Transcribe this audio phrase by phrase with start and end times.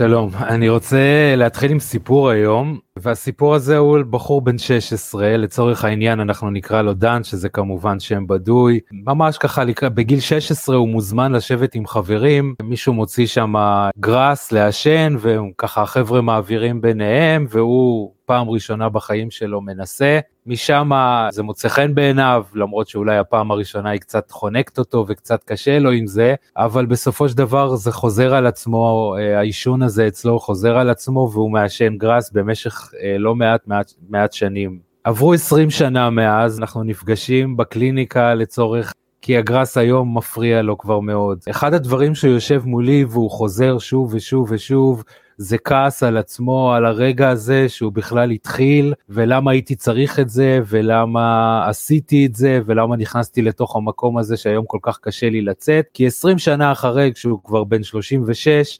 [0.00, 6.20] שלום, אני רוצה להתחיל עם סיפור היום, והסיפור הזה הוא בחור בן 16, לצורך העניין
[6.20, 9.62] אנחנו נקרא לו דן, שזה כמובן שם בדוי, ממש ככה
[9.94, 13.54] בגיל 16 הוא מוזמן לשבת עם חברים, מישהו מוציא שם
[13.98, 20.90] גראס לעשן, וככה החבר'ה מעבירים ביניהם, והוא פעם ראשונה בחיים שלו מנסה, משם
[21.30, 25.90] זה מוצא חן בעיניו, למרות שאולי הפעם הראשונה היא קצת חונקת אותו וקצת קשה לו
[25.90, 30.76] עם זה, אבל בסופו של דבר זה חוזר על עצמו, אה, העישון הזה אצלו חוזר
[30.76, 34.78] על עצמו והוא מעשן גראס במשך אה, לא מעט מעט, מעט שנים.
[35.04, 41.38] עברו 20 שנה מאז, אנחנו נפגשים בקליניקה לצורך כי הגראס היום מפריע לו כבר מאוד.
[41.50, 45.04] אחד הדברים שיושב מולי והוא חוזר שוב ושוב ושוב,
[45.36, 50.60] זה כעס על עצמו, על הרגע הזה שהוא בכלל התחיל, ולמה הייתי צריך את זה,
[50.66, 55.84] ולמה עשיתי את זה, ולמה נכנסתי לתוך המקום הזה שהיום כל כך קשה לי לצאת,
[55.94, 58.78] כי 20 שנה אחרי, כשהוא כבר בן 36,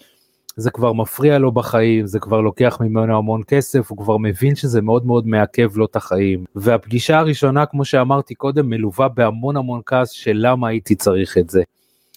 [0.60, 4.82] זה כבר מפריע לו בחיים, זה כבר לוקח ממנו המון כסף, הוא כבר מבין שזה
[4.82, 6.44] מאוד מאוד מעכב לו את החיים.
[6.54, 11.62] והפגישה הראשונה, כמו שאמרתי קודם, מלווה בהמון המון כעס של למה הייתי צריך את זה.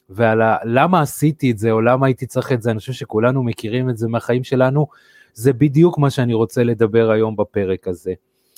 [0.09, 3.43] ועל ה, למה עשיתי את זה או למה הייתי צריך את זה, אני חושב שכולנו
[3.43, 4.87] מכירים את זה מהחיים שלנו,
[5.33, 8.13] זה בדיוק מה שאני רוצה לדבר היום בפרק הזה.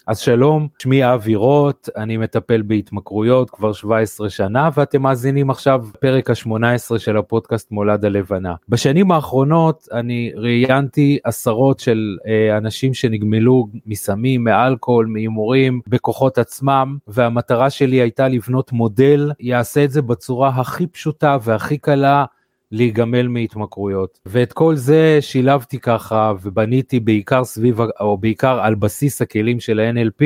[0.07, 6.29] אז שלום, שמי אבי רוט, אני מטפל בהתמכרויות כבר 17 שנה, ואתם מאזינים עכשיו פרק
[6.29, 8.55] ה-18 של הפודקאסט מולד הלבנה.
[8.69, 17.69] בשנים האחרונות אני ראיינתי עשרות של אה, אנשים שנגמלו מסמים, מאלכוהול, מהימורים, בכוחות עצמם, והמטרה
[17.69, 22.25] שלי הייתה לבנות מודל, יעשה את זה בצורה הכי פשוטה והכי קלה.
[22.71, 24.19] להיגמל מהתמכרויות.
[24.25, 30.23] ואת כל זה שילבתי ככה ובניתי בעיקר סביב, או בעיקר על בסיס הכלים של ה-NLP,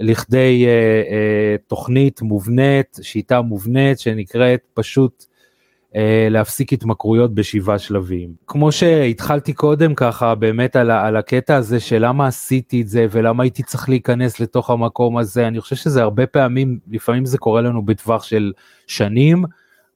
[0.00, 0.70] לכדי אה,
[1.10, 5.24] אה, תוכנית מובנית, שיטה מובנית שנקראת פשוט
[5.96, 8.34] אה, להפסיק התמכרויות בשבעה שלבים.
[8.46, 13.42] כמו שהתחלתי קודם ככה באמת על, על הקטע הזה של למה עשיתי את זה ולמה
[13.42, 17.82] הייתי צריך להיכנס לתוך המקום הזה, אני חושב שזה הרבה פעמים, לפעמים זה קורה לנו
[17.82, 18.52] בטווח של
[18.86, 19.44] שנים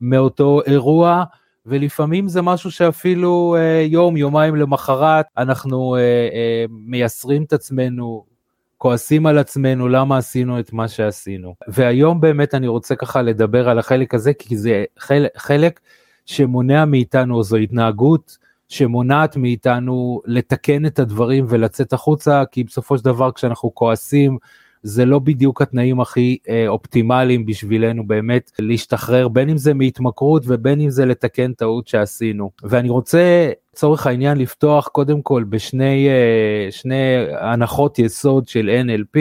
[0.00, 1.24] מאותו אירוע.
[1.66, 8.24] ולפעמים זה משהו שאפילו אה, יום, יומיים למחרת אנחנו אה, אה, מייסרים את עצמנו,
[8.78, 11.54] כועסים על עצמנו למה עשינו את מה שעשינו.
[11.68, 15.80] והיום באמת אני רוצה ככה לדבר על החלק הזה, כי זה חלק, חלק
[16.26, 23.32] שמונע מאיתנו, זו התנהגות שמונעת מאיתנו לתקן את הדברים ולצאת החוצה, כי בסופו של דבר
[23.32, 24.38] כשאנחנו כועסים,
[24.82, 30.80] זה לא בדיוק התנאים הכי אה, אופטימליים בשבילנו באמת להשתחרר, בין אם זה מהתמכרות ובין
[30.80, 32.50] אם זה לתקן טעות שעשינו.
[32.62, 39.18] ואני רוצה, לצורך העניין, לפתוח קודם כל בשני אה, שני הנחות יסוד של NLP,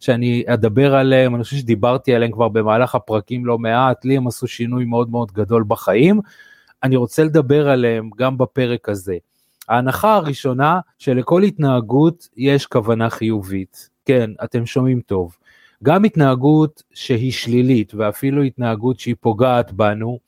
[0.00, 4.46] שאני אדבר עליהם, אני חושב שדיברתי עליהם כבר במהלך הפרקים לא מעט, לי הם עשו
[4.46, 6.20] שינוי מאוד מאוד גדול בחיים.
[6.82, 9.16] אני רוצה לדבר עליהם גם בפרק הזה.
[9.68, 13.91] ההנחה הראשונה שלכל התנהגות יש כוונה חיובית.
[14.04, 15.36] כן, אתם שומעים טוב.
[15.82, 20.18] גם התנהגות שהיא שלילית ואפילו התנהגות שהיא פוגעת בנו,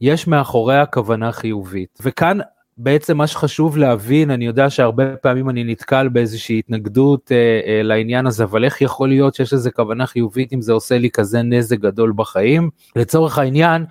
[0.00, 1.98] יש מאחוריה כוונה חיובית.
[2.02, 2.38] וכאן
[2.78, 8.26] בעצם מה שחשוב להבין, אני יודע שהרבה פעמים אני נתקל באיזושהי התנגדות אה, אה, לעניין
[8.26, 11.78] הזה, אבל איך יכול להיות שיש לזה כוונה חיובית אם זה עושה לי כזה נזק
[11.78, 12.70] גדול בחיים?
[12.96, 13.84] לצורך העניין,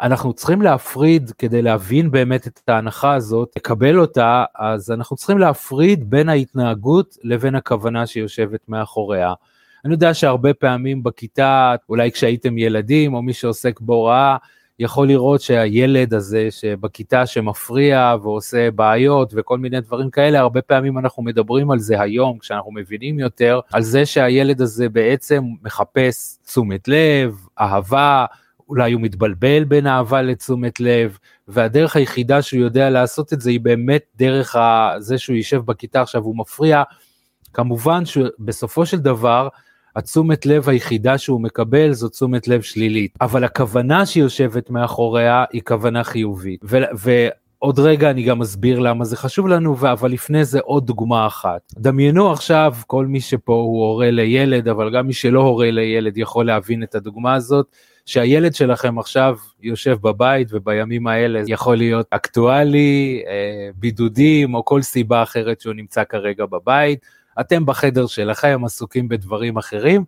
[0.00, 6.10] אנחנו צריכים להפריד כדי להבין באמת את ההנחה הזאת, לקבל אותה, אז אנחנו צריכים להפריד
[6.10, 9.32] בין ההתנהגות לבין הכוונה שיושבת מאחוריה.
[9.84, 14.36] אני יודע שהרבה פעמים בכיתה, אולי כשהייתם ילדים או מי שעוסק בהוראה,
[14.78, 21.22] יכול לראות שהילד הזה שבכיתה שמפריע ועושה בעיות וכל מיני דברים כאלה, הרבה פעמים אנחנו
[21.22, 27.36] מדברים על זה היום, כשאנחנו מבינים יותר, על זה שהילד הזה בעצם מחפש תשומת לב,
[27.60, 28.24] אהבה,
[28.68, 33.60] אולי הוא מתבלבל בין אהבה לתשומת לב, והדרך היחידה שהוא יודע לעשות את זה היא
[33.60, 34.56] באמת דרך
[34.98, 36.82] זה שהוא יישב בכיתה עכשיו הוא מפריע.
[37.52, 39.48] כמובן שבסופו של דבר,
[39.96, 46.04] התשומת לב היחידה שהוא מקבל זו תשומת לב שלילית, אבל הכוונה שיושבת מאחוריה היא כוונה
[46.04, 46.60] חיובית.
[46.64, 51.26] ו- ועוד רגע אני גם אסביר למה זה חשוב לנו, אבל לפני זה עוד דוגמה
[51.26, 51.60] אחת.
[51.78, 56.46] דמיינו עכשיו, כל מי שפה הוא הורה לילד, אבל גם מי שלא הורה לילד יכול
[56.46, 57.66] להבין את הדוגמה הזאת.
[58.06, 65.22] שהילד שלכם עכשיו יושב בבית ובימים האלה יכול להיות אקטואלי, אה, בידודים או כל סיבה
[65.22, 66.98] אחרת שהוא נמצא כרגע בבית,
[67.40, 70.04] אתם בחדר שלכם עסוקים בדברים אחרים,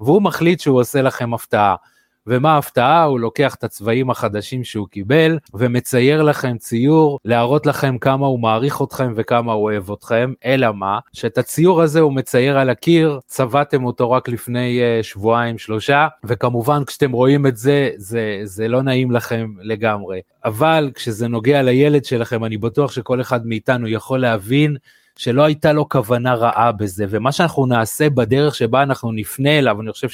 [0.00, 1.76] והוא מחליט שהוא עושה לכם הפתעה.
[2.26, 3.02] ומה ההפתעה?
[3.02, 8.82] הוא לוקח את הצבעים החדשים שהוא קיבל ומצייר לכם ציור להראות לכם כמה הוא מעריך
[8.82, 10.98] אתכם וכמה הוא אוהב אתכם, אלא מה?
[11.12, 16.84] שאת הציור הזה הוא מצייר על הקיר, צבעתם אותו רק לפני uh, שבועיים שלושה, וכמובן
[16.84, 20.20] כשאתם רואים את זה, זה, זה לא נעים לכם לגמרי.
[20.44, 24.76] אבל כשזה נוגע לילד שלכם, אני בטוח שכל אחד מאיתנו יכול להבין
[25.16, 29.92] שלא הייתה לו כוונה רעה בזה, ומה שאנחנו נעשה בדרך שבה אנחנו נפנה אליו, אני
[29.92, 30.08] חושב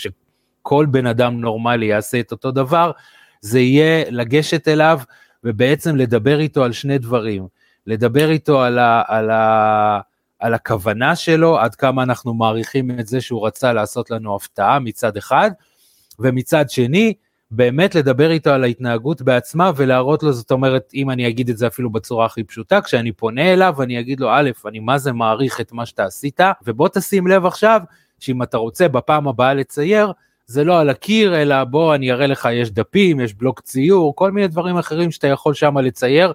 [0.61, 2.91] שכל בן אדם נורמלי יעשה את אותו דבר,
[3.41, 5.01] זה יהיה לגשת אליו
[5.45, 7.47] ובעצם לדבר איתו על שני דברים.
[7.87, 10.01] לדבר איתו על, ה, על, ה,
[10.39, 15.17] על הכוונה שלו, עד כמה אנחנו מעריכים את זה שהוא רצה לעשות לנו הפתעה מצד
[15.17, 15.51] אחד,
[16.19, 17.15] ומצד שני,
[17.51, 21.67] באמת לדבר איתו על ההתנהגות בעצמה ולהראות לו, זאת אומרת, אם אני אגיד את זה
[21.67, 25.61] אפילו בצורה הכי פשוטה, כשאני פונה אליו אני אגיד לו, א', אני מה זה מעריך
[25.61, 27.81] את מה שאתה עשית, ובוא תשים לב עכשיו,
[28.21, 30.13] שאם אתה רוצה בפעם הבאה לצייר,
[30.51, 34.31] זה לא על הקיר, אלא בוא אני אראה לך, יש דפים, יש בלוק ציור, כל
[34.31, 36.33] מיני דברים אחרים שאתה יכול שם לצייר,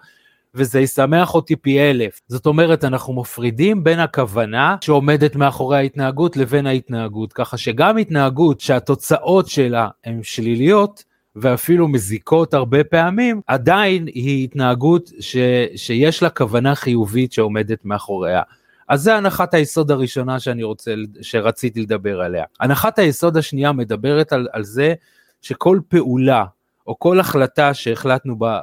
[0.55, 2.21] וזה ישמח אותי פי אלף.
[2.27, 9.47] זאת אומרת, אנחנו מפרידים בין הכוונה שעומדת מאחורי ההתנהגות לבין ההתנהגות, ככה שגם התנהגות שהתוצאות
[9.47, 11.03] שלה הן שליליות,
[11.35, 15.37] ואפילו מזיקות הרבה פעמים, עדיין היא התנהגות ש,
[15.75, 18.41] שיש לה כוונה חיובית שעומדת מאחוריה.
[18.87, 22.43] אז זה הנחת היסוד הראשונה שאני רוצה, שרציתי לדבר עליה.
[22.59, 24.93] הנחת היסוד השנייה מדברת על, על זה
[25.41, 26.45] שכל פעולה
[26.87, 28.59] או כל החלטה שהחלטנו בה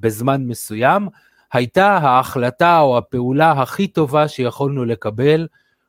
[0.00, 1.08] בזמן מסוים,
[1.52, 5.46] הייתה ההחלטה או הפעולה הכי טובה שיכולנו לקבל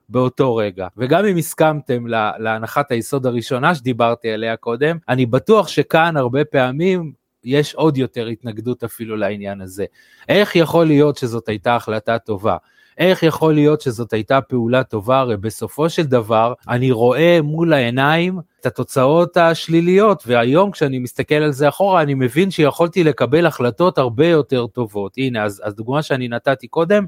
[0.09, 0.87] באותו רגע.
[0.97, 2.07] וגם אם הסכמתם
[2.39, 7.11] להנחת היסוד הראשונה שדיברתי עליה קודם, אני בטוח שכאן הרבה פעמים
[7.43, 9.85] יש עוד יותר התנגדות אפילו לעניין הזה.
[10.29, 12.57] איך יכול להיות שזאת הייתה החלטה טובה?
[13.01, 15.19] איך יכול להיות שזאת הייתה פעולה טובה?
[15.19, 21.51] הרי בסופו של דבר אני רואה מול העיניים את התוצאות השליליות, והיום כשאני מסתכל על
[21.51, 25.13] זה אחורה, אני מבין שיכולתי לקבל החלטות הרבה יותר טובות.
[25.17, 27.05] הנה, אז, אז דוגמה שאני נתתי קודם,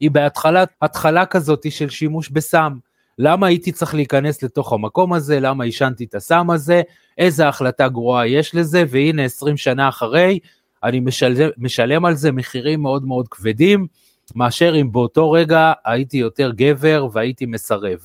[0.00, 2.78] היא בהתחלה, התחלה כזאת של שימוש בסם.
[3.18, 6.82] למה הייתי צריך להיכנס לתוך המקום הזה, למה עישנתי את הסם הזה,
[7.18, 10.38] איזה החלטה גרועה יש לזה, והנה 20 שנה אחרי,
[10.84, 13.86] אני משלם, משלם על זה מחירים מאוד מאוד כבדים,
[14.34, 17.98] מאשר אם באותו רגע הייתי יותר גבר והייתי מסרב.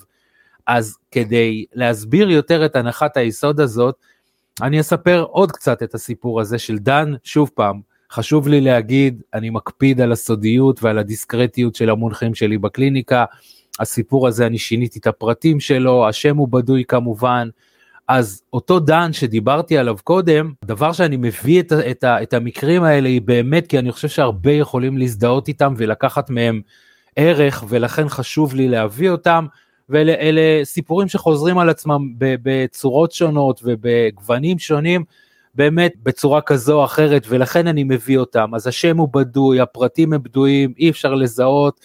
[0.67, 3.95] אז כדי להסביר יותר את הנחת היסוד הזאת,
[4.61, 7.81] אני אספר עוד קצת את הסיפור הזה של דן, שוב פעם,
[8.11, 13.25] חשוב לי להגיד, אני מקפיד על הסודיות ועל הדיסקרטיות של המונחים שלי בקליניקה,
[13.79, 17.49] הסיפור הזה אני שיניתי את הפרטים שלו, השם הוא בדוי כמובן,
[18.07, 23.21] אז אותו דן שדיברתי עליו קודם, דבר שאני מביא את, את, את המקרים האלה היא
[23.21, 26.61] באמת כי אני חושב שהרבה יכולים להזדהות איתם ולקחת מהם
[27.15, 29.45] ערך ולכן חשוב לי להביא אותם.
[29.89, 35.03] ואלה סיפורים שחוזרים על עצמם בצורות שונות ובגוונים שונים,
[35.55, 38.55] באמת בצורה כזו או אחרת, ולכן אני מביא אותם.
[38.55, 41.79] אז השם הוא בדוי, הפרטים הם בדויים, אי אפשר לזהות.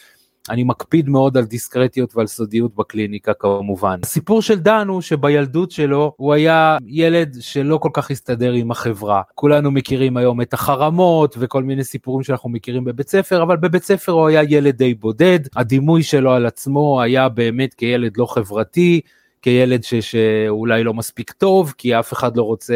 [0.51, 3.99] אני מקפיד מאוד על דיסקרטיות ועל סודיות בקליניקה כמובן.
[4.03, 9.23] הסיפור של דן הוא שבילדות שלו הוא היה ילד שלא כל כך הסתדר עם החברה.
[9.35, 14.13] כולנו מכירים היום את החרמות וכל מיני סיפורים שאנחנו מכירים בבית ספר, אבל בבית ספר
[14.13, 19.01] הוא היה ילד די בודד, הדימוי שלו על עצמו היה באמת כילד לא חברתי,
[19.43, 22.75] כילד ש- שאולי לא מספיק טוב, כי אף אחד לא רוצה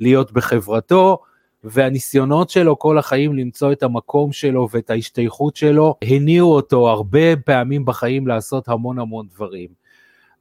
[0.00, 1.18] להיות בחברתו.
[1.64, 7.84] והניסיונות שלו כל החיים למצוא את המקום שלו ואת ההשתייכות שלו, הניעו אותו הרבה פעמים
[7.84, 9.84] בחיים לעשות המון המון דברים.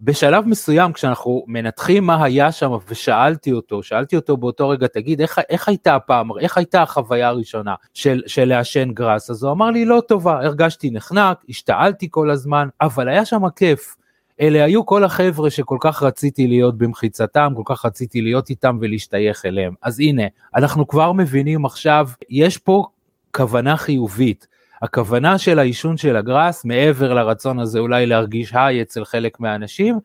[0.01, 5.39] בשלב מסוים כשאנחנו מנתחים מה היה שם ושאלתי אותו, שאלתי אותו באותו רגע, תגיד, איך,
[5.49, 9.29] איך הייתה הפעם, איך הייתה החוויה הראשונה של, של לעשן גראס?
[9.29, 13.95] אז הוא אמר לי, לא טובה, הרגשתי נחנק, השתעלתי כל הזמן, אבל היה שם כיף.
[14.41, 19.45] אלה היו כל החבר'ה שכל כך רציתי להיות במחיצתם, כל כך רציתי להיות איתם ולהשתייך
[19.45, 19.73] אליהם.
[19.81, 20.23] אז הנה,
[20.55, 22.85] אנחנו כבר מבינים עכשיו, יש פה
[23.31, 24.47] כוונה חיובית.
[24.81, 29.99] הכוונה של העישון של הגראס, מעבר לרצון הזה אולי להרגיש היי אצל חלק מהאנשים,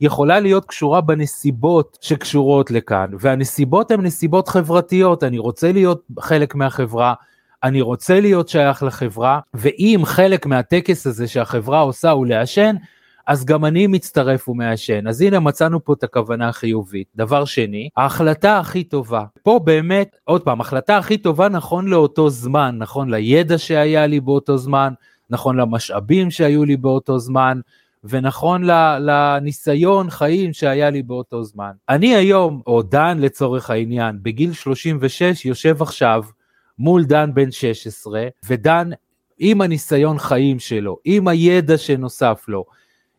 [0.00, 7.14] יכולה להיות קשורה בנסיבות שקשורות לכאן, והנסיבות הן נסיבות חברתיות, אני רוצה להיות חלק מהחברה,
[7.62, 12.76] אני רוצה להיות שייך לחברה, ואם חלק מהטקס הזה שהחברה עושה הוא לעשן,
[13.26, 15.06] אז גם אני מצטרף ומעשן.
[15.06, 17.06] אז הנה מצאנו פה את הכוונה החיובית.
[17.16, 19.24] דבר שני, ההחלטה הכי טובה.
[19.42, 24.58] פה באמת, עוד פעם, החלטה הכי טובה נכון לאותו זמן, נכון לידע שהיה לי באותו
[24.58, 24.92] זמן,
[25.30, 27.60] נכון למשאבים שהיו לי באותו זמן,
[28.04, 28.64] ונכון
[29.00, 31.70] לניסיון חיים שהיה לי באותו זמן.
[31.88, 36.22] אני היום, או דן לצורך העניין, בגיל 36 יושב עכשיו
[36.78, 38.90] מול דן בן 16, ודן
[39.38, 42.64] עם הניסיון חיים שלו, עם הידע שנוסף לו,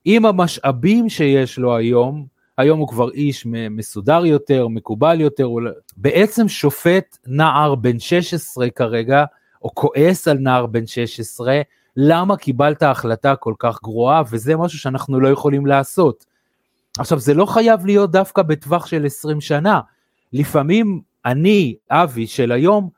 [0.05, 2.25] עם המשאבים שיש לו היום,
[2.57, 5.47] היום הוא כבר איש מסודר יותר, מקובל יותר.
[5.47, 9.25] לא- בעצם שופט נער בן 16 כרגע,
[9.61, 11.61] או כועס על נער בן 16,
[11.97, 16.25] למה קיבלת החלטה כל כך גרועה, וזה משהו שאנחנו לא יכולים לעשות.
[16.99, 19.79] עכשיו, זה לא חייב להיות דווקא בטווח של 20 שנה.
[20.33, 22.89] לפעמים אני, אבי של היום,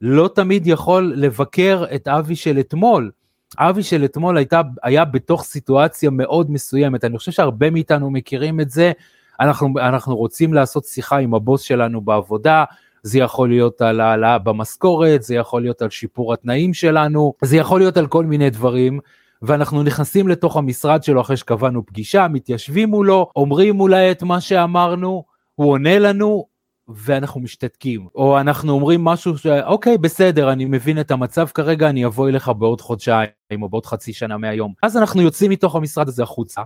[0.00, 3.10] לא תמיד יכול לבקר את אבי של אתמול.
[3.58, 8.70] אבי של אתמול הייתה, היה בתוך סיטואציה מאוד מסוימת, אני חושב שהרבה מאיתנו מכירים את
[8.70, 8.92] זה,
[9.40, 12.64] אנחנו, אנחנו רוצים לעשות שיחה עם הבוס שלנו בעבודה,
[13.02, 17.80] זה יכול להיות על העלאה במשכורת, זה יכול להיות על שיפור התנאים שלנו, זה יכול
[17.80, 19.00] להיות על כל מיני דברים,
[19.42, 25.24] ואנחנו נכנסים לתוך המשרד שלו אחרי שקבענו פגישה, מתיישבים מולו, אומרים אולי את מה שאמרנו,
[25.54, 26.46] הוא עונה לנו,
[26.88, 29.46] ואנחנו משתתקים, או אנחנו אומרים משהו ש...
[29.46, 33.28] אוקיי, בסדר, אני מבין את המצב כרגע, אני אבוא אליך בעוד חודשיים,
[33.62, 34.72] או בעוד חצי שנה מהיום.
[34.82, 36.62] אז אנחנו יוצאים מתוך המשרד הזה החוצה,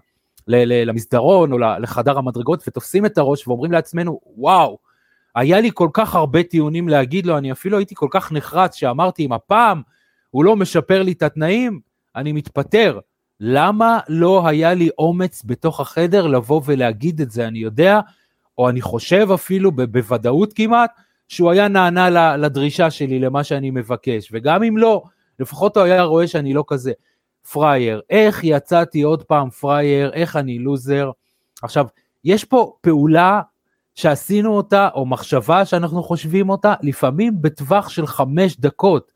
[0.49, 4.79] למסדרון או לחדר המדרגות, ותופסים את הראש ואומרים לעצמנו, וואו,
[5.35, 9.25] היה לי כל כך הרבה טיעונים להגיד לו, אני אפילו הייתי כל כך נחרץ שאמרתי,
[9.25, 9.83] אם הפעם
[10.31, 11.81] הוא לא משפר לי את התנאים,
[12.17, 12.99] אני מתפטר.
[13.41, 17.47] למה לא היה לי אומץ בתוך החדר לבוא ולהגיד את זה?
[17.47, 18.01] אני יודע,
[18.59, 20.91] או אני חושב אפילו בוודאות כמעט,
[21.29, 25.03] שהוא היה נענה לדרישה שלי, למה שאני מבקש, וגם אם לא,
[25.41, 26.93] לפחות הוא היה רואה שאני לא כזה
[27.53, 28.01] פראייר.
[28.11, 31.11] איך יצאתי עוד פעם פראייר, איך אני לוזר.
[31.63, 31.87] עכשיו,
[32.25, 33.41] יש פה פעולה
[33.95, 39.13] שעשינו אותה, או מחשבה שאנחנו חושבים אותה, לפעמים בטווח של חמש דקות.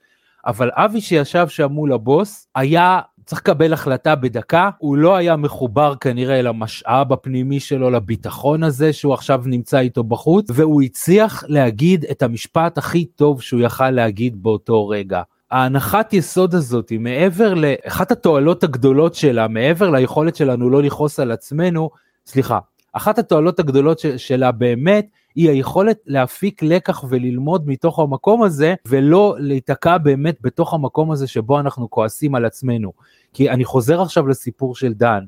[0.46, 5.94] אבל אבי שישב שם מול הבוס, היה צריך לקבל החלטה בדקה, הוא לא היה מחובר
[6.00, 12.22] כנראה למשאב הפנימי שלו, לביטחון הזה שהוא עכשיו נמצא איתו בחוץ, והוא הצליח להגיד את
[12.22, 15.22] המשפט הכי טוב שהוא יכל להגיד באותו רגע.
[15.50, 21.30] ההנחת יסוד הזאת היא מעבר לאחת התועלות הגדולות שלה, מעבר ליכולת שלנו לא לכעוס על
[21.30, 21.90] עצמנו,
[22.26, 22.58] סליחה,
[22.92, 29.98] אחת התועלות הגדולות שלה באמת היא היכולת להפיק לקח וללמוד מתוך המקום הזה ולא להיתקע
[29.98, 32.92] באמת בתוך המקום הזה שבו אנחנו כועסים על עצמנו.
[33.32, 35.24] כי אני חוזר עכשיו לסיפור של דן,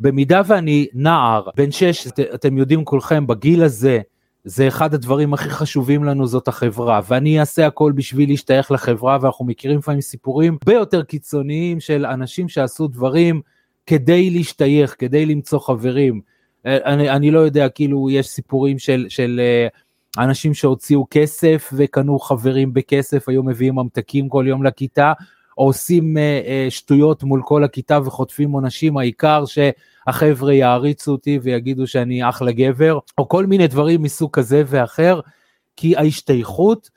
[0.00, 4.00] במידה ואני נער, בן שש, את, אתם יודעים כולכם, בגיל הזה,
[4.44, 9.44] זה אחד הדברים הכי חשובים לנו זאת החברה, ואני אעשה הכל בשביל להשתייך לחברה, ואנחנו
[9.44, 13.40] מכירים לפעמים סיפורים הרבה יותר קיצוניים של אנשים שעשו דברים
[13.86, 16.20] כדי להשתייך, כדי למצוא חברים.
[16.64, 19.68] אני, אני לא יודע, כאילו יש סיפורים של, של אה,
[20.24, 25.12] אנשים שהוציאו כסף וקנו חברים בכסף, היו מביאים ממתקים כל יום לכיתה,
[25.58, 31.86] או עושים אה, אה, שטויות מול כל הכיתה וחוטפים עונשים, העיקר שהחבר'ה יעריצו אותי ויגידו
[31.86, 35.20] שאני אחלה גבר, או כל מיני דברים מסוג כזה ואחר,
[35.76, 36.90] כי ההשתייכות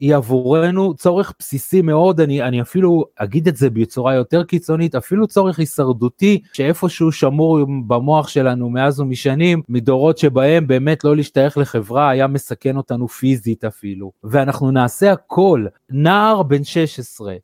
[0.00, 5.26] היא עבורנו צורך בסיסי מאוד, אני, אני אפילו אגיד את זה בצורה יותר קיצונית, אפילו
[5.26, 12.26] צורך הישרדותי שאיפשהו שמור במוח שלנו מאז ומשנים, מדורות שבהם באמת לא להשתייך לחברה היה
[12.26, 14.12] מסכן אותנו פיזית אפילו.
[14.24, 17.34] ואנחנו נעשה הכל, נער בן 16,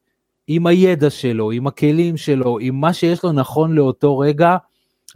[0.53, 4.57] עם הידע שלו, עם הכלים שלו, עם מה שיש לו נכון לאותו רגע,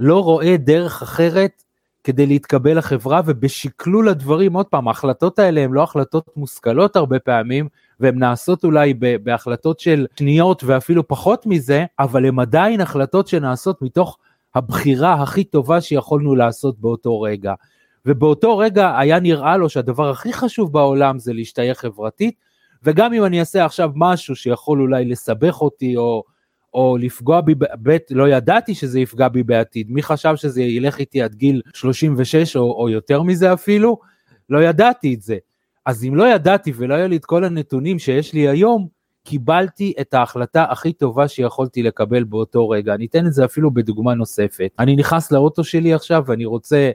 [0.00, 1.62] לא רואה דרך אחרת
[2.04, 7.68] כדי להתקבל לחברה, ובשקלול הדברים, עוד פעם, ההחלטות האלה הן לא החלטות מושכלות הרבה פעמים,
[8.00, 14.18] והן נעשות אולי בהחלטות של שניות ואפילו פחות מזה, אבל הן עדיין החלטות שנעשות מתוך
[14.54, 17.54] הבחירה הכי טובה שיכולנו לעשות באותו רגע.
[18.06, 22.34] ובאותו רגע היה נראה לו שהדבר הכי חשוב בעולם זה להשתייך חברתית,
[22.84, 26.24] וגם אם אני אעשה עכשיו משהו שיכול אולי לסבך אותי או,
[26.74, 31.22] או לפגוע בי, בית, לא ידעתי שזה יפגע בי בעתיד, מי חשב שזה ילך איתי
[31.22, 33.98] עד גיל 36 או, או יותר מזה אפילו?
[34.50, 35.36] לא ידעתי את זה.
[35.86, 38.88] אז אם לא ידעתי ולא היה לי את כל הנתונים שיש לי היום,
[39.24, 42.94] קיבלתי את ההחלטה הכי טובה שיכולתי לקבל באותו רגע.
[42.94, 44.70] אני אתן את זה אפילו בדוגמה נוספת.
[44.78, 46.90] אני נכנס לאוטו שלי עכשיו ואני רוצה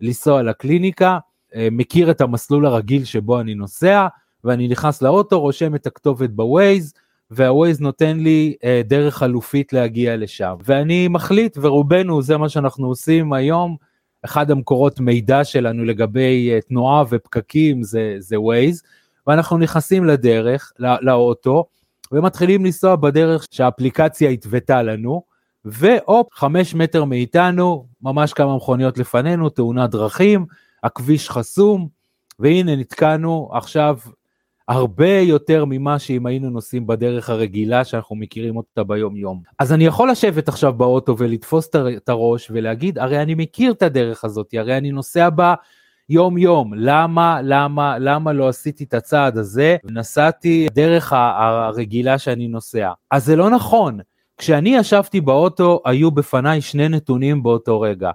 [0.00, 1.18] לנסוע לקליניקה,
[1.54, 4.06] אה, מכיר את המסלול הרגיל שבו אני נוסע,
[4.44, 6.94] ואני נכנס לאוטו, רושם את הכתובת בווייז,
[7.30, 10.54] והווייז נותן לי אה, דרך חלופית להגיע לשם.
[10.64, 13.76] ואני מחליט, ורובנו, זה מה שאנחנו עושים היום,
[14.24, 18.82] אחד המקורות מידע שלנו לגבי אה, תנועה ופקקים זה, זה ווייז,
[19.26, 21.64] ואנחנו נכנסים לדרך, לא, לאוטו,
[22.12, 25.22] ומתחילים לנסוע בדרך שהאפליקציה התוותה לנו,
[25.64, 30.46] והופ, חמש מטר מאיתנו, ממש כמה מכוניות לפנינו, תאונת דרכים,
[30.82, 31.88] הכביש חסום,
[32.38, 33.98] והנה נתקענו עכשיו
[34.68, 39.42] הרבה יותר ממה שאם היינו נוסעים בדרך הרגילה שאנחנו מכירים אותה ביום יום.
[39.58, 44.24] אז אני יכול לשבת עכשיו באוטו ולתפוס את הראש ולהגיד, הרי אני מכיר את הדרך
[44.24, 45.54] הזאת, הרי אני נוסע בה
[46.08, 52.92] יום יום, למה, למה, למה לא עשיתי את הצעד הזה ונסעתי דרך הרגילה שאני נוסע.
[53.10, 53.98] אז זה לא נכון,
[54.38, 58.10] כשאני ישבתי באוטו היו בפניי שני נתונים באותו רגע.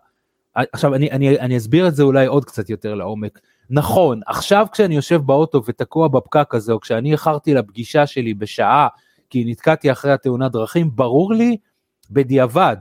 [0.56, 3.40] עכשיו אני, אני, אני אסביר את זה אולי עוד קצת יותר לעומק.
[3.70, 8.88] נכון, עכשיו כשאני יושב באוטו ותקוע בפקק הזה, או כשאני איחרתי לפגישה שלי בשעה,
[9.30, 11.58] כי נתקעתי אחרי התאונת דרכים, ברור לי
[12.12, 12.78] בדיעבד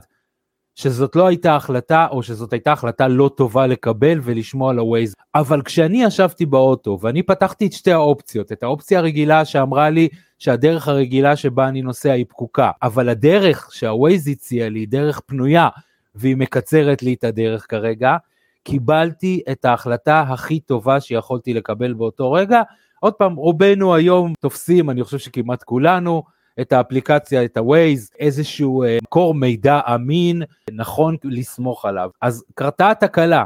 [0.75, 5.13] שזאת לא הייתה החלטה, או שזאת הייתה החלטה לא טובה לקבל ולשמוע על ה-Waze.
[5.35, 10.07] אבל כשאני ישבתי באוטו ואני פתחתי את שתי האופציות, את האופציה הרגילה שאמרה לי
[10.39, 15.69] שהדרך הרגילה שבה אני נוסע היא פקוקה, אבל הדרך שה-Waze הציע לי היא דרך פנויה,
[16.15, 18.17] והיא מקצרת לי את הדרך כרגע,
[18.63, 22.61] קיבלתי את ההחלטה הכי טובה שיכולתי לקבל באותו רגע.
[22.99, 26.23] עוד פעם, רובנו היום תופסים, אני חושב שכמעט כולנו,
[26.61, 30.41] את האפליקציה, את ה-Waze, איזשהו אה, מקור מידע אמין,
[30.71, 32.09] נכון לסמוך עליו.
[32.21, 33.45] אז קרתה התקלה,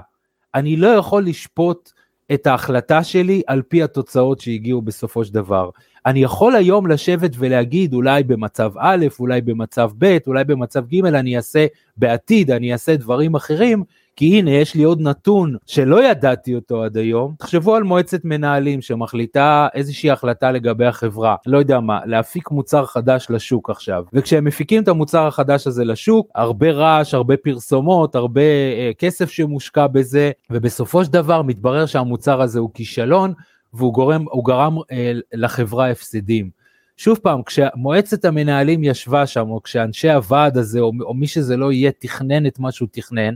[0.55, 1.91] אני לא יכול לשפוט
[2.33, 5.69] את ההחלטה שלי על פי התוצאות שהגיעו בסופו של דבר.
[6.05, 11.37] אני יכול היום לשבת ולהגיד אולי במצב א', אולי במצב ב', אולי במצב ג', אני
[11.37, 11.65] אעשה
[11.97, 13.83] בעתיד, אני אעשה דברים אחרים,
[14.17, 17.35] כי הנה יש לי עוד נתון שלא ידעתי אותו עד היום.
[17.39, 23.27] תחשבו על מועצת מנהלים שמחליטה איזושהי החלטה לגבי החברה, לא יודע מה, להפיק מוצר חדש
[23.29, 24.03] לשוק עכשיו.
[24.13, 29.87] וכשהם מפיקים את המוצר החדש הזה לשוק, הרבה רעש, הרבה פרסומות, הרבה אה, כסף שמושקע
[29.87, 33.33] בזה, ובסופו של דבר מתברר שהמוצר הזה הוא כישלון,
[33.73, 36.49] והוא גורם, גרם אה, לחברה הפסדים.
[36.97, 41.71] שוב פעם, כשמועצת המנהלים ישבה שם, או כשאנשי הוועד הזה, או, או מי שזה לא
[41.71, 43.33] יהיה, תכנן את מה שהוא תכנן,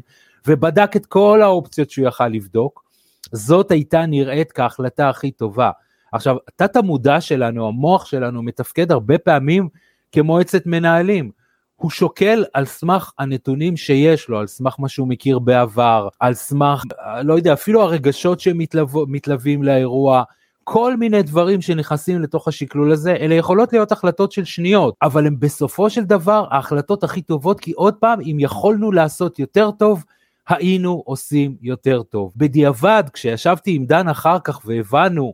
[0.48, 2.83] ובדק את כל האופציות שהוא יכל לבדוק,
[3.31, 5.71] זאת הייתה נראית כהחלטה הכי טובה.
[6.12, 9.69] עכשיו, תת המודע שלנו, המוח שלנו, מתפקד הרבה פעמים
[10.12, 11.31] כמועצת מנהלים.
[11.75, 16.83] הוא שוקל על סמך הנתונים שיש לו, על סמך מה שהוא מכיר בעבר, על סמך,
[17.24, 20.24] לא יודע, אפילו הרגשות שמתלווים לאירוע,
[20.63, 25.36] כל מיני דברים שנכנסים לתוך השקלול הזה, אלה יכולות להיות החלטות של שניות, אבל הן
[25.39, 30.03] בסופו של דבר ההחלטות הכי טובות, כי עוד פעם, אם יכולנו לעשות יותר טוב,
[30.50, 32.33] היינו עושים יותר טוב.
[32.36, 35.33] בדיעבד, כשישבתי עם דן אחר כך והבנו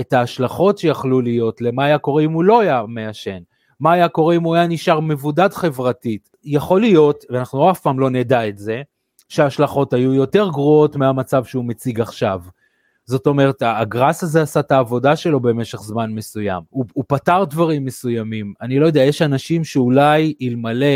[0.00, 3.38] את ההשלכות שיכלו להיות למה היה קורה אם הוא לא היה מעשן,
[3.80, 8.10] מה היה קורה אם הוא היה נשאר מבודד חברתית, יכול להיות, ואנחנו אף פעם לא
[8.10, 8.82] נדע את זה,
[9.28, 12.40] שההשלכות היו יותר גרועות מהמצב שהוא מציג עכשיו.
[13.04, 16.62] זאת אומרת, הגראס הזה עשה את העבודה שלו במשך זמן מסוים.
[16.70, 18.54] הוא, הוא פתר דברים מסוימים.
[18.60, 20.86] אני לא יודע, יש אנשים שאולי אלמלא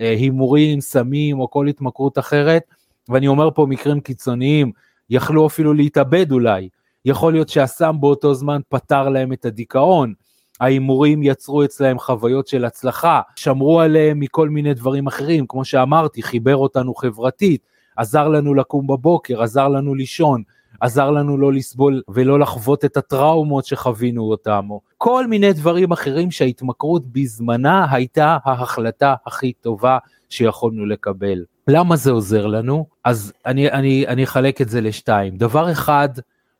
[0.00, 2.62] אה, הימורים, סמים או כל התמכרות אחרת,
[3.08, 4.72] ואני אומר פה מקרים קיצוניים,
[5.10, 6.68] יכלו אפילו להתאבד אולי.
[7.04, 10.14] יכול להיות שהסם באותו זמן פתר להם את הדיכאון.
[10.60, 16.56] ההימורים יצרו אצלהם חוויות של הצלחה, שמרו עליהם מכל מיני דברים אחרים, כמו שאמרתי, חיבר
[16.56, 20.42] אותנו חברתית, עזר לנו לקום בבוקר, עזר לנו לישון,
[20.80, 26.30] עזר לנו לא לסבול ולא לחוות את הטראומות שחווינו אותם, או כל מיני דברים אחרים
[26.30, 31.44] שההתמכרות בזמנה הייתה ההחלטה הכי טובה שיכולנו לקבל.
[31.68, 32.86] למה זה עוזר לנו?
[33.04, 35.36] אז אני, אני, אני אחלק את זה לשתיים.
[35.36, 36.08] דבר אחד,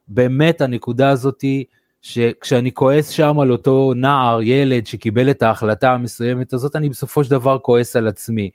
[0.09, 1.65] באמת הנקודה הזאתי,
[2.03, 7.31] שכשאני כועס שם על אותו נער, ילד שקיבל את ההחלטה המסוימת הזאת, אני בסופו של
[7.31, 8.51] דבר כועס על עצמי.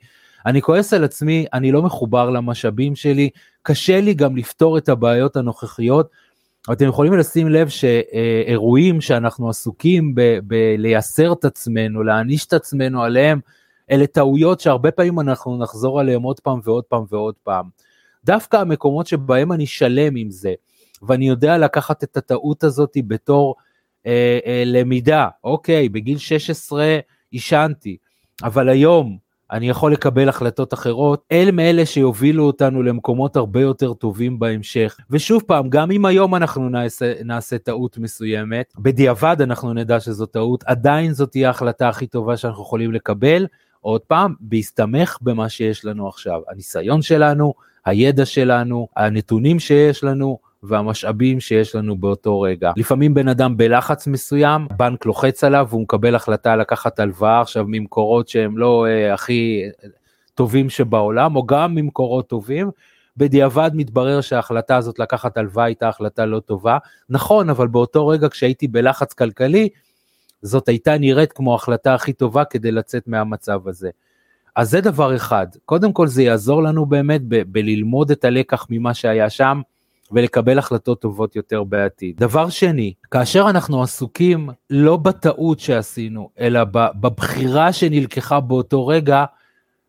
[0.46, 3.30] אני כועס על עצמי, אני לא מחובר למשאבים שלי,
[3.62, 6.08] קשה לי גם לפתור את הבעיות הנוכחיות.
[6.72, 13.40] אתם יכולים לשים לב שאירועים שאנחנו עסוקים בלייסר את עצמנו, להעניש את עצמנו עליהם,
[13.90, 17.68] אלה טעויות שהרבה פעמים אנחנו נחזור עליהם עוד פעם ועוד פעם ועוד פעם.
[18.24, 20.54] דווקא המקומות שבהם אני שלם עם זה,
[21.02, 23.54] ואני יודע לקחת את הטעות הזאת בתור
[24.06, 26.98] אה, אה, למידה, אוקיי, בגיל 16
[27.30, 27.96] עישנתי,
[28.42, 29.18] אבל היום
[29.52, 34.96] אני יכול לקבל החלטות אחרות, אל מאלה שיובילו אותנו למקומות הרבה יותר טובים בהמשך.
[35.10, 40.64] ושוב פעם, גם אם היום אנחנו נעשה, נעשה טעות מסוימת, בדיעבד אנחנו נדע שזו טעות,
[40.64, 43.46] עדיין זאת תהיה ההחלטה הכי טובה שאנחנו יכולים לקבל,
[43.80, 46.40] עוד פעם, בהסתמך במה שיש לנו עכשיו.
[46.48, 52.72] הניסיון שלנו, הידע שלנו, הנתונים שיש לנו, והמשאבים שיש לנו באותו רגע.
[52.76, 58.28] לפעמים בן אדם בלחץ מסוים, בנק לוחץ עליו והוא מקבל החלטה לקחת הלוואה עכשיו ממקורות
[58.28, 59.62] שהם לא אה, הכי
[60.34, 62.70] טובים שבעולם, או גם ממקורות טובים,
[63.16, 66.78] בדיעבד מתברר שההחלטה הזאת לקחת הלוואה הייתה החלטה לא טובה.
[67.10, 69.68] נכון, אבל באותו רגע כשהייתי בלחץ כלכלי,
[70.42, 73.90] זאת הייתה נראית כמו ההחלטה הכי טובה כדי לצאת מהמצב הזה.
[74.56, 78.94] אז זה דבר אחד, קודם כל זה יעזור לנו באמת ב- בללמוד את הלקח ממה
[78.94, 79.60] שהיה שם
[80.12, 82.16] ולקבל החלטות טובות יותר בעתיד.
[82.16, 86.60] דבר שני, כאשר אנחנו עסוקים לא בטעות שעשינו, אלא
[87.00, 89.24] בבחירה שנלקחה באותו רגע,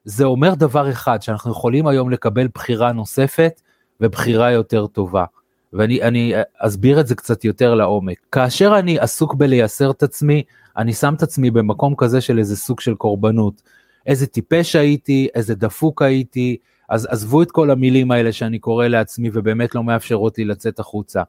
[0.05, 3.61] זה אומר דבר אחד, שאנחנו יכולים היום לקבל בחירה נוספת
[4.01, 5.25] ובחירה יותר טובה.
[5.73, 8.17] ואני אסביר את זה קצת יותר לעומק.
[8.31, 10.43] כאשר אני עסוק בלייסר את עצמי,
[10.77, 13.61] אני שם את עצמי במקום כזה של איזה סוג של קורבנות.
[14.05, 16.57] איזה טיפש הייתי, איזה דפוק הייתי,
[16.89, 21.23] אז עזבו את כל המילים האלה שאני קורא לעצמי ובאמת לא מאפשרות לי לצאת החוצה.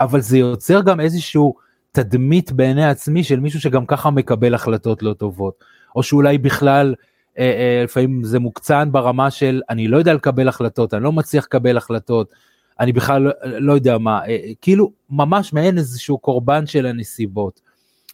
[0.00, 1.54] אבל זה יוצר גם איזשהו
[1.92, 5.64] תדמית בעיני עצמי של מישהו שגם ככה מקבל החלטות לא טובות,
[5.96, 6.94] או שאולי בכלל
[7.38, 11.44] אה, אה, לפעמים זה מוקצן ברמה של אני לא יודע לקבל החלטות, אני לא מצליח
[11.44, 12.34] לקבל החלטות,
[12.80, 17.60] אני בכלל לא, לא יודע מה, אה, כאילו ממש מעין איזשהו קורבן של הנסיבות.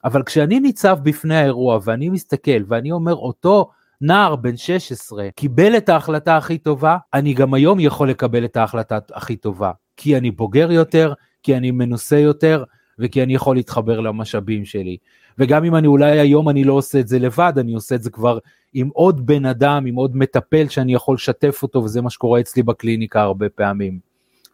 [0.04, 5.88] אבל כשאני ניצב בפני האירוע ואני מסתכל ואני אומר אותו נער בן 16 קיבל את
[5.88, 10.72] ההחלטה הכי טובה, אני גם היום יכול לקבל את ההחלטה הכי טובה, כי אני בוגר
[10.72, 12.64] יותר, כי אני מנוסה יותר,
[12.98, 14.96] וכי אני יכול להתחבר למשאבים שלי.
[15.38, 18.10] וגם אם אני אולי היום אני לא עושה את זה לבד, אני עושה את זה
[18.10, 18.38] כבר
[18.74, 22.62] עם עוד בן אדם, עם עוד מטפל שאני יכול לשתף אותו, וזה מה שקורה אצלי
[22.62, 24.05] בקליניקה הרבה פעמים.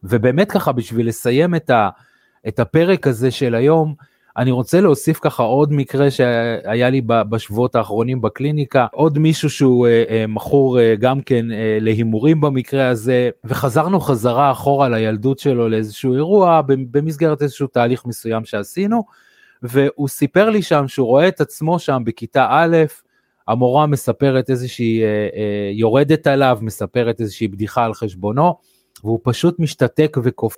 [0.04, 1.88] ובאמת ככה, בשביל לסיים את, ה,
[2.48, 3.94] את הפרק הזה של היום,
[4.36, 10.04] אני רוצה להוסיף ככה עוד מקרה שהיה לי בשבועות האחרונים בקליניקה, עוד מישהו שהוא אה,
[10.08, 11.46] אה, מכור אה, גם כן
[11.80, 19.04] להימורים במקרה הזה, וחזרנו חזרה אחורה לילדות שלו לאיזשהו אירוע במסגרת איזשהו תהליך מסוים שעשינו,
[19.62, 22.76] והוא סיפר לי שם שהוא רואה את עצמו שם בכיתה א',
[23.48, 25.02] המורה מספרת איזושהי,
[25.72, 28.54] יורדת עליו, מספרת איזושהי בדיחה על חשבונו,
[29.04, 30.56] והוא פשוט משתתק וקופ...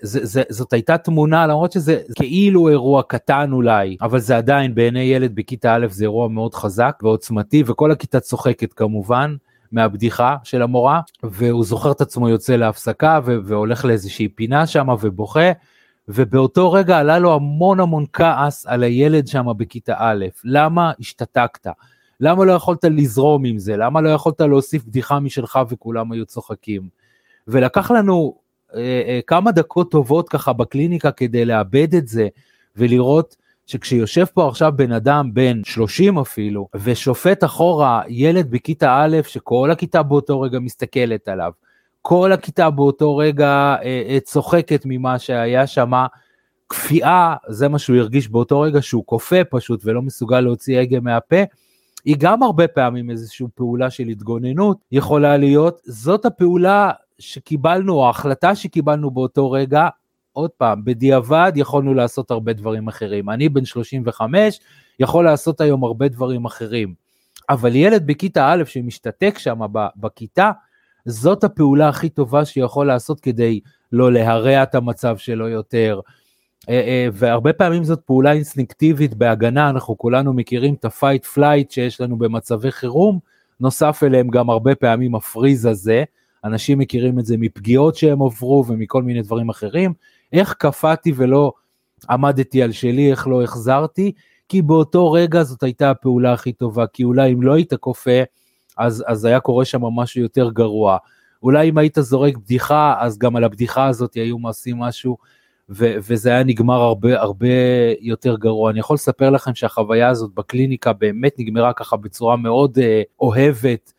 [0.48, 5.74] זאת הייתה תמונה למרות שזה כאילו אירוע קטן אולי אבל זה עדיין בעיני ילד בכיתה
[5.74, 9.36] א' זה אירוע מאוד חזק ועוצמתי וכל הכיתה צוחקת כמובן
[9.72, 15.50] מהבדיחה של המורה והוא זוכר את עצמו יוצא להפסקה ו- והולך לאיזושהי פינה שם ובוכה
[16.08, 21.66] ובאותו רגע עלה לו המון המון כעס על הילד שם בכיתה א', למה השתתקת?
[22.20, 23.76] למה לא יכולת לזרום עם זה?
[23.76, 27.03] למה לא יכולת להוסיף בדיחה משלך וכולם היו צוחקים?
[27.48, 28.38] ולקח לנו
[28.74, 32.28] אה, אה, כמה דקות טובות ככה בקליניקה כדי לאבד את זה
[32.76, 39.70] ולראות שכשיושב פה עכשיו בן אדם בן 30 אפילו ושופט אחורה ילד בכיתה א' שכל
[39.70, 41.52] הכיתה באותו רגע מסתכלת עליו,
[42.02, 45.92] כל הכיתה באותו רגע אה, אה, צוחקת ממה שהיה שם,
[46.68, 51.42] כפייה, זה מה שהוא הרגיש באותו רגע שהוא כופה פשוט ולא מסוגל להוציא הגה מהפה,
[52.04, 58.54] היא גם הרבה פעמים איזושהי פעולה של התגוננות יכולה להיות, זאת הפעולה שקיבלנו, או ההחלטה
[58.54, 59.88] שקיבלנו באותו רגע,
[60.32, 63.30] עוד פעם, בדיעבד יכולנו לעשות הרבה דברים אחרים.
[63.30, 64.60] אני בן 35,
[65.00, 66.94] יכול לעשות היום הרבה דברים אחרים.
[67.50, 69.60] אבל ילד בכיתה א' שמשתתק שם
[69.96, 70.50] בכיתה,
[71.06, 73.60] זאת הפעולה הכי טובה שיכול לעשות כדי
[73.92, 76.00] לא להרע את המצב שלו יותר.
[76.68, 82.00] אה, אה, והרבה פעמים זאת פעולה אינסטינקטיבית בהגנה, אנחנו כולנו מכירים את ה-fight flight שיש
[82.00, 83.18] לנו במצבי חירום,
[83.60, 86.04] נוסף אליהם גם הרבה פעמים הפריז הזה,
[86.44, 89.92] אנשים מכירים את זה מפגיעות שהם עברו ומכל מיני דברים אחרים.
[90.32, 91.52] איך קפאתי ולא
[92.10, 94.12] עמדתי על שלי, איך לא החזרתי,
[94.48, 98.22] כי באותו רגע זאת הייתה הפעולה הכי טובה, כי אולי אם לא היית כופה,
[98.78, 100.96] אז, אז היה קורה שם משהו יותר גרוע.
[101.42, 105.16] אולי אם היית זורק בדיחה, אז גם על הבדיחה הזאת היו מעשים משהו,
[105.70, 107.46] ו- וזה היה נגמר הרבה הרבה
[108.00, 108.70] יותר גרוע.
[108.70, 113.92] אני יכול לספר לכם שהחוויה הזאת בקליניקה באמת נגמרה ככה בצורה מאוד אה, אוהבת,